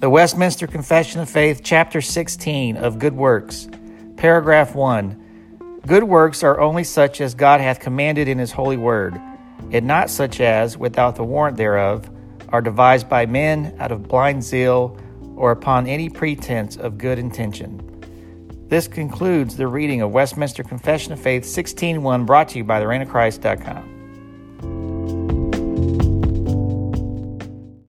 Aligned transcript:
The 0.00 0.08
Westminster 0.08 0.66
Confession 0.66 1.20
of 1.20 1.28
Faith, 1.28 1.60
Chapter 1.62 2.00
16 2.00 2.78
of 2.78 2.98
Good 2.98 3.14
Works, 3.14 3.68
Paragraph 4.16 4.74
1. 4.74 5.82
Good 5.86 6.04
works 6.04 6.42
are 6.42 6.58
only 6.58 6.84
such 6.84 7.20
as 7.20 7.34
God 7.34 7.60
hath 7.60 7.80
commanded 7.80 8.26
in 8.26 8.38
his 8.38 8.50
holy 8.50 8.78
word, 8.78 9.20
and 9.70 9.86
not 9.86 10.08
such 10.08 10.40
as, 10.40 10.78
without 10.78 11.16
the 11.16 11.22
warrant 11.22 11.58
thereof, 11.58 12.08
are 12.48 12.62
devised 12.62 13.10
by 13.10 13.26
men 13.26 13.76
out 13.78 13.92
of 13.92 14.08
blind 14.08 14.42
zeal 14.42 14.96
or 15.36 15.50
upon 15.50 15.86
any 15.86 16.08
pretense 16.08 16.78
of 16.78 16.96
good 16.96 17.18
intention. 17.18 17.86
This 18.68 18.88
concludes 18.88 19.58
the 19.58 19.68
reading 19.68 20.00
of 20.00 20.12
Westminster 20.12 20.62
Confession 20.62 21.12
of 21.12 21.20
Faith 21.20 21.44
16.1 21.44 22.24
brought 22.24 22.48
to 22.48 22.56
you 22.56 22.64
by 22.64 22.80
the 22.80 23.04
Christ.com. 23.04 23.89